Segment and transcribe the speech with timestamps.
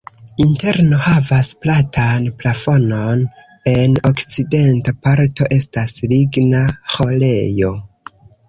[0.43, 3.21] Interno havas platan plafonon,
[3.73, 7.75] en okcidenta parto estas ligna ĥorejo.